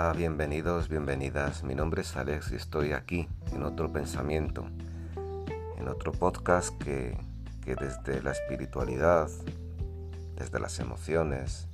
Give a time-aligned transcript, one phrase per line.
[0.00, 1.62] Bienvenidos, bienvenidas.
[1.62, 4.64] Mi nombre es Alex y estoy aquí en otro pensamiento,
[5.76, 7.18] en otro podcast que,
[7.62, 9.28] que desde la espiritualidad,
[10.36, 11.68] desde las emociones,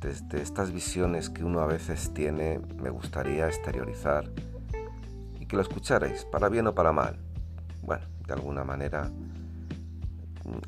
[0.00, 4.28] desde estas visiones que uno a veces tiene, me gustaría exteriorizar
[5.38, 7.16] y que lo escucharais, para bien o para mal.
[7.82, 9.12] Bueno, de alguna manera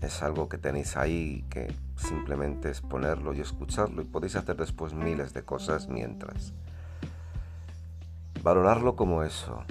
[0.00, 4.94] es algo que tenéis ahí que simplemente es ponerlo y escucharlo y podéis hacer después
[4.94, 6.52] miles de cosas mientras.
[8.42, 9.62] Valorarlo como eso,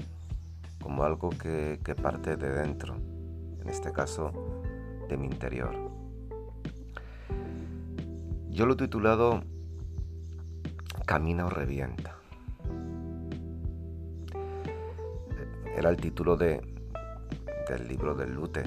[0.82, 2.96] como algo que, parte de dentro,
[3.62, 4.32] en este caso
[5.10, 5.76] de mi interior.
[8.50, 9.44] Yo lo he titulado
[11.06, 12.16] Camina o revienta.
[15.76, 16.62] Era el título de,
[17.70, 18.64] del libro del Lute,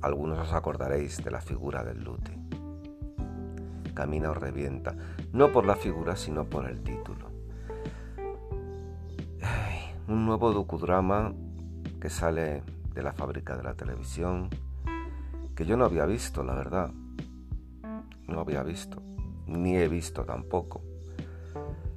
[0.00, 2.32] algunos os acordaréis de la figura del lute.
[3.94, 4.94] Camina o revienta,
[5.32, 7.28] no por la figura, sino por el título.
[10.08, 11.34] un nuevo docudrama
[12.00, 12.62] que sale
[12.94, 14.48] de la fábrica de la televisión,
[15.54, 16.90] que yo no había visto, la verdad.
[18.26, 19.02] No había visto,
[19.46, 20.82] ni he visto tampoco.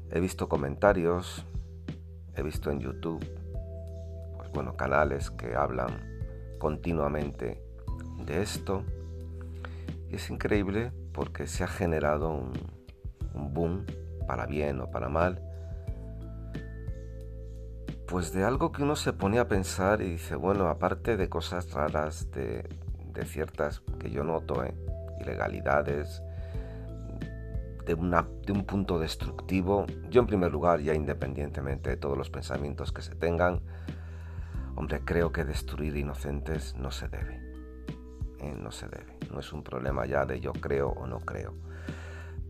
[0.10, 1.46] He visto comentarios,
[2.36, 3.26] he visto en YouTube,
[4.38, 6.11] pues bueno, canales que hablan
[6.62, 7.60] continuamente
[8.24, 8.84] de esto.
[10.12, 12.54] Y es increíble porque se ha generado un,
[13.34, 13.88] boom,
[14.28, 15.42] para bien o para mal,
[18.08, 21.72] pues de algo que uno se pone a pensar y dice, bueno, aparte de cosas
[21.72, 22.70] raras, de,
[23.26, 24.74] ciertas que yo noto, ¿eh?
[25.20, 26.22] ilegalidades,
[27.86, 32.30] de, una, de un punto destructivo, yo en primer lugar, ya independientemente de todos los
[32.30, 33.62] pensamientos que se tengan,
[34.76, 37.40] Hombre, creo que destruir inocentes no se debe.
[38.40, 39.18] Eh, no se debe.
[39.32, 41.54] No es un problema ya de yo creo o no creo.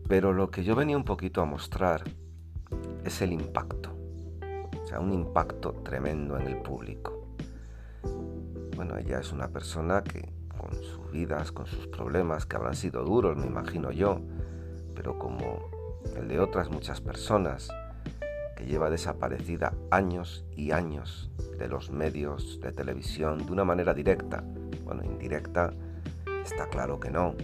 [0.08, 2.02] Pero lo que yo venía un poquito a mostrar
[3.04, 3.90] es el impacto.
[4.82, 7.36] O sea, un impacto tremendo en el público.
[8.74, 13.04] Bueno, ella es una persona que con sus vidas, con sus problemas, que habrán sido
[13.04, 14.20] duros, me imagino yo,
[14.94, 15.70] pero como
[16.16, 17.68] el de otras muchas personas,
[18.56, 24.44] que lleva desaparecida años y años de los medios de televisión de una manera directa.
[24.84, 25.72] Bueno, indirecta
[26.44, 27.34] está claro que no.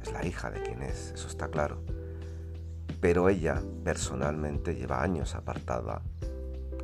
[0.00, 1.82] Es la hija de quien es, eso está claro.
[3.00, 6.02] Pero ella personalmente lleva años apartada,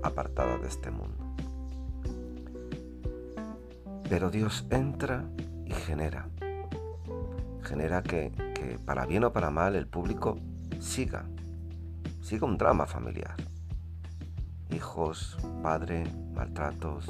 [0.02, 1.34] apartada de este mundo.
[4.08, 5.24] Pero Dios entra
[5.64, 6.28] y genera.
[7.62, 10.38] Genera que, que para bien o para mal el público
[10.80, 11.26] siga
[12.28, 13.36] sigue un drama familiar.
[14.70, 17.06] Hijos, padre, maltratos,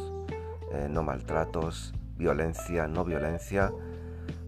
[0.72, 3.72] eh, no maltratos, violencia, no violencia.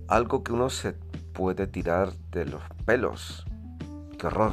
[0.08, 0.92] Algo que uno se
[1.32, 3.44] puede tirar de los pelos.
[4.18, 4.52] ¡Qué horror!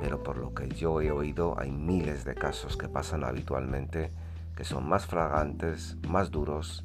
[0.00, 4.10] Pero por lo que yo he oído hay miles de casos que pasan habitualmente
[4.60, 6.84] que son más fragantes, más duros,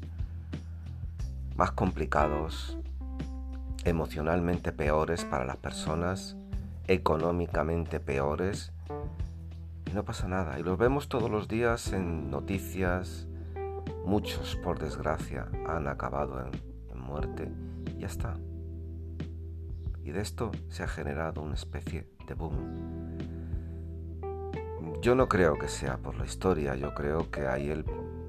[1.56, 2.78] más complicados,
[3.84, 6.36] emocionalmente peores para las personas
[6.88, 8.72] económicamente peores.
[9.96, 10.60] No pasa nada.
[10.60, 13.26] Y los vemos todos los días en noticias.
[14.04, 17.50] Muchos, por desgracia, han acabado en, muerte.
[17.96, 18.34] Y ya está.
[20.04, 23.16] Y de esto se ha generado una especie de boom.
[25.00, 27.86] Yo no creo que sea por la historia, yo creo que ahí el,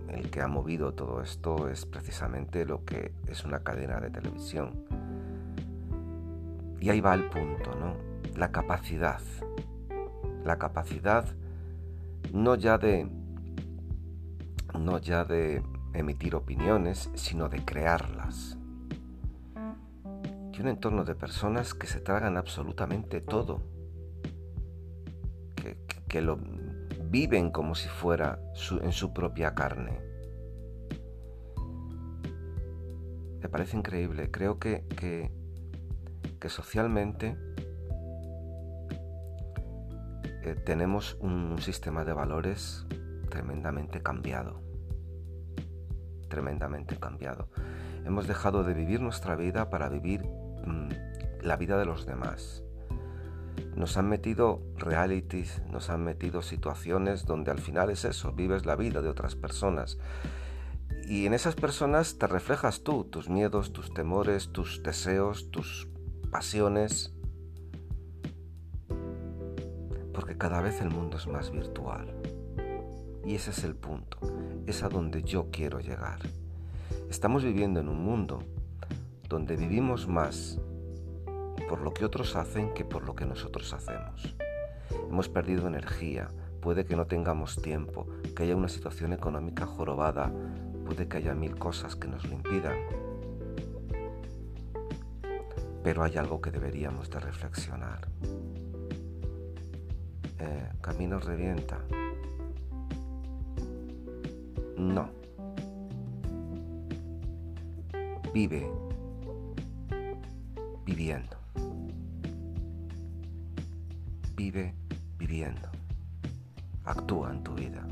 [0.07, 4.85] el que ha movido todo esto es precisamente lo que es una cadena de televisión.
[6.79, 7.97] Y ahí va el punto, ¿no?
[8.38, 9.19] la capacidad,
[10.45, 11.25] la capacidad
[12.33, 13.09] no ya de
[14.79, 18.57] no ya de emitir opiniones, sino de crearlas.
[20.53, 23.61] Y un entorno de personas que se tragan absolutamente todo,
[26.07, 26.39] que, lo
[27.09, 28.39] viven como si fuera
[28.81, 30.01] en su propia carne.
[33.39, 34.31] Me parece increíble.
[34.31, 35.31] Creo que, que,
[36.39, 36.50] que
[40.47, 42.85] socialmente tenemos un sistema de valores
[43.29, 44.61] tremendamente cambiado.
[46.29, 47.49] Tremendamente cambiado.
[48.05, 50.89] Hemos dejado de vivir nuestra vida para vivir mm,
[51.41, 52.63] la vida de los demás.
[53.75, 58.75] Nos han metido realities, nos han metido situaciones donde al final es eso, vives la
[58.75, 59.97] vida de otras personas.
[61.07, 65.88] Y en esas personas te reflejas tú, tus miedos, tus temores, tus deseos, tus
[66.31, 67.17] pasiones
[70.18, 72.12] porque cada vez el mundo es más virtual.
[73.24, 74.18] Y ese es el punto,
[74.66, 76.18] es a donde yo quiero llegar.
[77.08, 78.40] Estamos viviendo en un mundo
[79.30, 80.60] donde vivimos más
[81.69, 84.36] por lo que otros hacen que por lo que nosotros hacemos.
[85.08, 86.30] Hemos perdido energía,
[86.62, 90.34] puede que no tengamos tiempo, que haya una situación económica jorobada,
[90.84, 92.78] puede que haya mil cosas que nos lo impidan.
[95.84, 98.08] Pero hay algo que deberíamos de reflexionar.
[100.39, 101.80] Eh, camino revienta.
[104.78, 105.10] No.
[108.34, 108.69] Vive
[110.86, 111.38] viviendo.
[114.36, 114.74] Vive
[115.18, 115.69] viviendo.
[116.86, 117.88] Actúa en tu vida.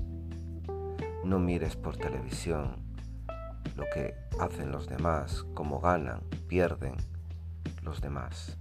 [1.24, 2.75] No mires por televisión
[3.75, 6.95] lo que hacen los demás, cómo ganan, pierden
[7.81, 8.57] los demás.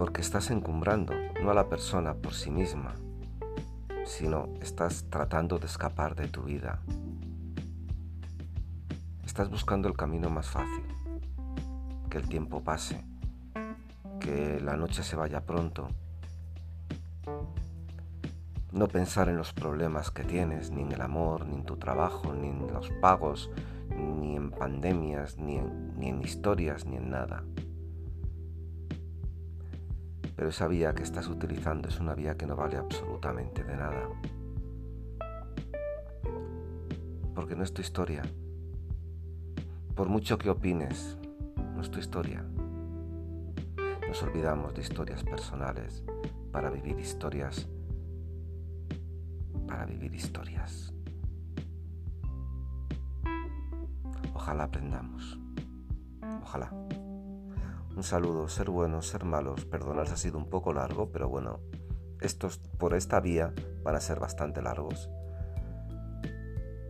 [0.00, 1.12] Porque estás encumbrando
[1.42, 2.94] no a la persona por sí misma,
[4.06, 6.80] sino estás tratando de escapar de tu vida.
[9.26, 10.84] Estás buscando el camino más fácil,
[12.08, 13.04] que el tiempo pase,
[14.20, 15.88] que la noche se vaya pronto.
[18.72, 22.32] No pensar en los problemas que tienes, ni en el amor, ni en tu trabajo,
[22.32, 23.50] ni en los pagos,
[23.94, 27.44] ni en pandemias, ni en, ni en historias, ni en nada.
[30.40, 34.08] Pero esa vía que estás utilizando es una vía que no vale absolutamente de nada.
[37.34, 38.22] Porque no es tu historia.
[39.94, 41.18] Por mucho que opines,
[41.74, 42.42] no es tu historia.
[44.08, 46.02] Nos olvidamos de historias personales
[46.50, 47.68] para vivir historias,
[49.68, 50.94] para vivir historias.
[54.32, 55.38] Ojalá aprendamos.
[56.40, 56.72] Ojalá.
[57.96, 59.64] Un saludo, ser buenos, ser malos.
[59.64, 61.60] Perdonad, ha sido un poco largo, pero bueno,
[62.20, 63.52] estos por esta vía
[63.82, 65.10] van a ser bastante largos.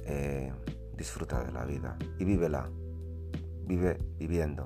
[0.05, 0.53] Eh,
[0.97, 2.71] disfruta de la vida y vívela.
[3.65, 4.65] Vive viviendo.